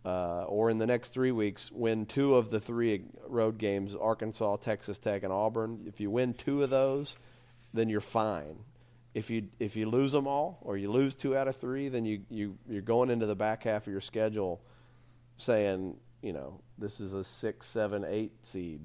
[0.05, 4.55] uh, or in the next three weeks, win two of the three road games Arkansas,
[4.57, 5.83] Texas Tech, and Auburn.
[5.85, 7.17] If you win two of those,
[7.73, 8.59] then you're fine.
[9.17, 12.05] If you if you lose them all, or you lose two out of three, then
[12.05, 14.61] you, you you're going into the back half of your schedule,
[15.37, 18.81] saying you know this is a six, seven, eight seed,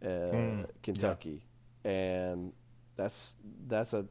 [0.00, 1.44] uh, Kentucky,
[1.84, 2.52] and
[2.94, 3.34] that's
[3.66, 4.06] that's a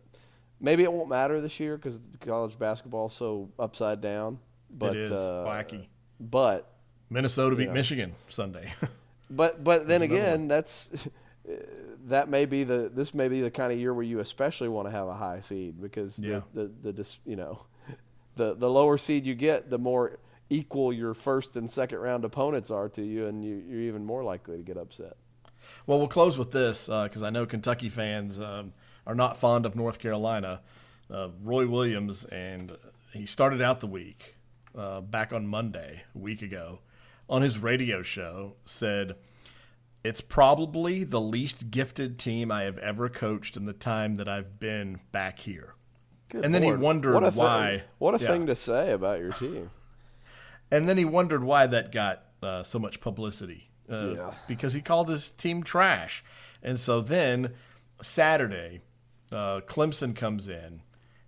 [0.60, 4.39] maybe it won't matter this year because college basketball is so upside down.
[4.69, 5.88] But it is uh, wacky.
[6.19, 6.69] But
[7.10, 7.73] Minnesota beat yeah.
[7.73, 8.73] Michigan Sunday.
[9.30, 10.91] but but then again, that's
[12.06, 14.88] that may be the this may be the kind of year where you especially want
[14.88, 16.41] to have a high seed because Yeah.
[16.53, 17.65] the, the the you know
[18.36, 22.69] the the lower seed you get, the more equal your first and second round opponents
[22.69, 25.17] are to you, and you, you're even more likely to get upset.
[25.88, 28.73] Well, we'll close with this because I know Kentucky fans um,
[29.08, 30.62] are not fond of North Carolina.
[31.10, 32.75] Uh, Roy Williams, and
[33.13, 34.36] he started out the week
[34.77, 36.79] uh, back on Monday, a week ago,
[37.29, 39.15] on his radio show, said,
[40.03, 44.59] It's probably the least gifted team I have ever coached in the time that I've
[44.59, 45.75] been back here.
[46.29, 48.31] Good And then he wondered what why- Thing, what a Yeah.
[48.31, 49.69] thing to say about your team.
[50.71, 53.69] And then he wondered why that got uh, so much publicity.
[53.89, 54.33] Uh, Yeah.
[54.47, 56.23] Because he called his team trash.
[56.63, 57.53] And so then
[58.01, 58.81] Saturday,
[59.31, 60.81] uh, Clemson comes in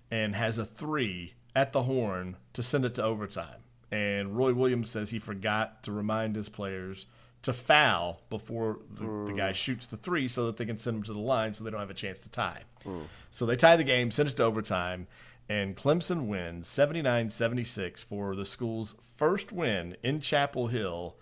[0.09, 3.61] and has a three at the horn to send it to overtime.
[3.91, 7.05] And Roy Williams says he forgot to remind his players
[7.45, 9.55] to foul before the, the guy mm.
[9.55, 11.79] shoots the three so that they can send them to the line so they don't
[11.79, 12.63] have a chance to tie.
[12.86, 13.03] Mm.
[13.31, 15.08] So they tie the game, send it to overtime,
[15.47, 21.15] and Clemson wins 79 76 for the school's first win in Chapel Hill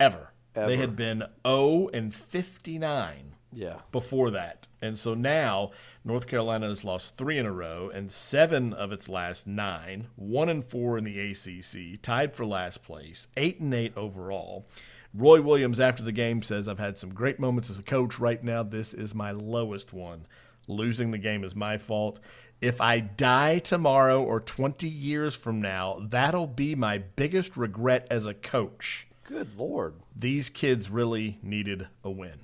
[0.00, 0.32] ever.
[0.54, 0.66] Ever.
[0.66, 3.76] They had been 0 and 59 Yeah.
[3.90, 4.66] before that.
[4.82, 5.70] And so now
[6.04, 10.48] North Carolina has lost three in a row and seven of its last nine, one
[10.48, 14.66] and four in the ACC, tied for last place, eight and eight overall.
[15.14, 18.18] Roy Williams after the game says, I've had some great moments as a coach.
[18.18, 20.26] Right now, this is my lowest one.
[20.68, 22.20] Losing the game is my fault.
[22.60, 28.24] If I die tomorrow or 20 years from now, that'll be my biggest regret as
[28.24, 29.08] a coach.
[29.24, 29.94] Good lord.
[30.16, 32.38] These kids really needed a win.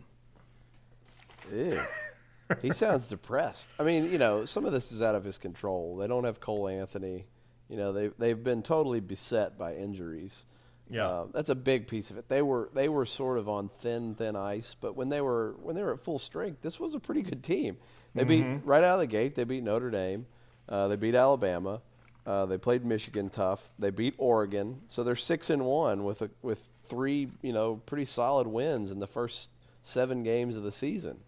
[1.53, 1.81] Ew.
[2.63, 3.71] he sounds depressed.
[3.79, 5.97] I mean, you know, some of this is out of his control.
[5.97, 7.27] They don't have Cole Anthony.
[7.69, 10.45] You know, they've, they've been totally beset by injuries.
[10.90, 11.07] Yeah.
[11.07, 12.29] Uh, that's a big piece of it.
[12.29, 15.74] They were they were sort of on thin thin ice, but when they were when
[15.74, 17.77] they were at full strength, this was a pretty good team.
[18.14, 19.35] They beat right out of the gate.
[19.35, 20.27] They beat Notre Dame.
[20.68, 21.83] Uh, they beat Alabama.
[22.27, 23.70] Uh, they played Michigan tough.
[23.79, 24.81] They beat Oregon.
[24.88, 28.99] So they're six and one with a, with three you know pretty solid wins in
[28.99, 29.51] the first
[29.82, 31.18] seven games of the season.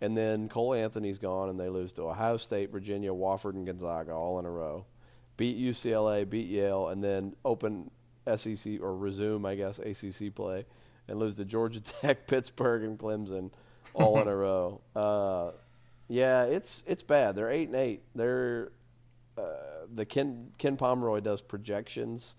[0.00, 4.12] And then Cole Anthony's gone, and they lose to Ohio State, Virginia, Wofford, and Gonzaga
[4.12, 4.84] all in a row.
[5.36, 7.90] Beat UCLA, beat Yale, and then open
[8.36, 10.64] SEC or resume, I guess, ACC play,
[11.08, 13.50] and lose to Georgia Tech, Pittsburgh, and Clemson
[13.94, 14.80] all in a row.
[14.94, 15.52] Uh,
[16.08, 17.36] yeah, it's it's bad.
[17.36, 18.02] They're eight and eight.
[18.14, 18.72] They're
[19.38, 19.42] uh,
[19.92, 22.34] the Ken Ken Pomeroy does projections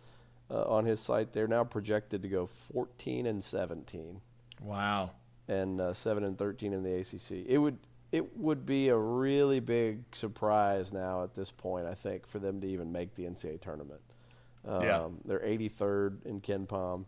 [0.52, 1.34] uh, on his site.
[1.34, 4.22] They're now projected to go 14 and 17,
[4.62, 5.12] Wow.
[5.48, 7.46] and uh, 7 and 13 in the ACC.
[7.48, 7.78] It would
[8.12, 12.62] it would be a really big surprise now at this point, I think, for them
[12.62, 14.02] to even make the NCAA tournament.
[14.66, 15.08] Um, Yeah.
[15.26, 17.06] They're 83rd in KenPom.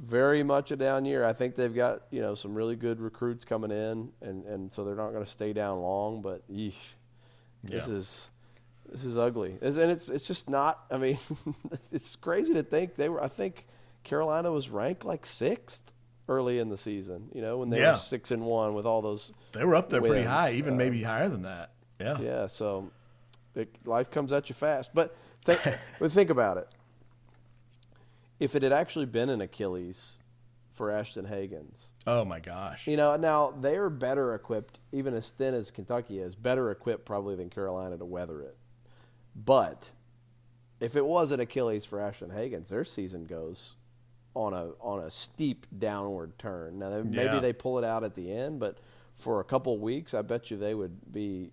[0.00, 1.24] Very much a down year.
[1.24, 4.84] I think they've got you know some really good recruits coming in, and, and so
[4.84, 6.22] they're not going to stay down long.
[6.22, 6.74] But yeesh,
[7.64, 7.94] this Yeah.
[7.94, 8.30] is
[8.88, 10.84] this is ugly, It's- and it's it's just not.
[10.92, 11.18] I mean,
[11.92, 13.20] it's crazy to think they were.
[13.20, 13.66] I think
[14.04, 15.90] Carolina was ranked like sixth
[16.28, 17.28] early in the season.
[17.34, 17.92] You know when they Yeah.
[17.92, 19.32] were six and one with all those.
[19.52, 21.72] They were up there pretty high, even Uh, maybe higher than that.
[21.98, 22.20] Yeah.
[22.20, 22.90] Yeah, so
[23.56, 24.90] it, life comes at you fast.
[24.94, 25.16] But
[25.54, 26.68] think, but think about it.
[28.38, 30.18] If it had actually been an Achilles
[30.70, 32.86] for Ashton Hagans, Oh my gosh.
[32.86, 37.04] you know, now they are better equipped, even as thin as Kentucky is, better equipped
[37.06, 38.56] probably than Carolina to weather it.
[39.34, 39.90] But
[40.80, 43.74] if it was an Achilles for Ashton Hagans, their season goes
[44.34, 46.78] on a on a steep downward turn.
[46.78, 47.40] Now they- maybe Yeah.
[47.40, 48.76] they pull it out at the end, but
[49.14, 51.52] for a couple weeks, I bet you they would be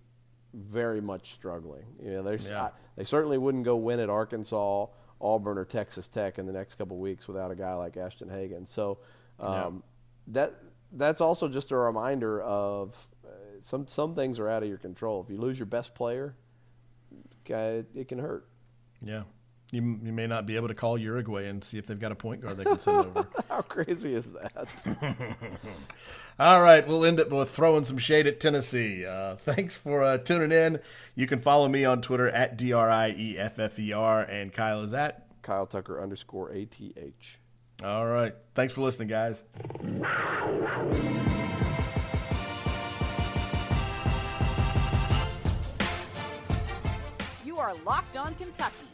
[0.54, 1.84] very much struggling.
[2.02, 2.70] You know, there's Yeah.
[2.96, 4.86] They certainly wouldn't go win at Arkansas,
[5.20, 8.66] Auburn, or Texas Tech in the next couple weeks without a guy like Ashton Hagen.
[8.66, 8.98] So
[9.40, 9.82] um,
[10.28, 10.54] that
[10.92, 13.28] that's also just a reminder of uh,
[13.60, 15.22] some some things are out of your control.
[15.22, 16.36] If you lose your best player,
[17.44, 18.46] guy, it can hurt.
[19.02, 19.22] Yeah.
[19.74, 22.14] You, you may not be able to call Uruguay and see if they've got a
[22.14, 23.26] point guard they can send over.
[23.48, 24.68] How crazy is that?
[26.38, 29.04] All right, we'll end it with throwing some shade at Tennessee.
[29.04, 30.78] Uh, thanks for uh, tuning in.
[31.16, 34.22] You can follow me on Twitter at D R I E F F E R,
[34.22, 35.26] and Kyle is at.
[35.42, 37.38] Kyle Tucker underscore ATH.
[37.82, 38.34] All right.
[38.54, 39.42] Thanks for listening, guys.
[47.44, 48.93] You are Locked On Kentucky.